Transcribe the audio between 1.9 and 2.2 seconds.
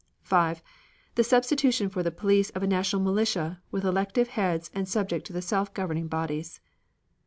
the